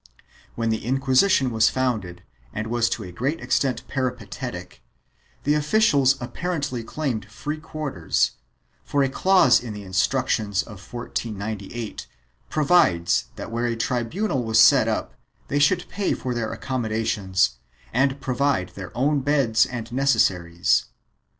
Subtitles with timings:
[0.55, 2.23] 2 When the Inquisition was founded
[2.55, 4.81] and was to a great extent peripatetic,
[5.45, 8.31] its officials apparently claimed free quarters,
[8.83, 12.07] for a clause in the Instructions of 1498
[12.49, 15.13] provides that where a tribunal was set up
[15.49, 17.57] they should pay for their accommodations
[17.93, 20.85] and provide their own beds and necessaries.